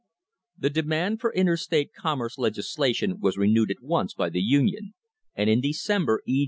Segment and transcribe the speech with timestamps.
[0.57, 4.95] The demand for interstate commerce legislation was re newed at once by the Union,
[5.35, 6.39] and in December E.